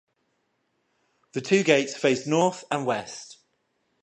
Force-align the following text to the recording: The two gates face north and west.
The 1.33 1.41
two 1.41 1.61
gates 1.61 1.95
face 1.95 2.25
north 2.25 2.63
and 2.71 2.87
west. 2.87 3.37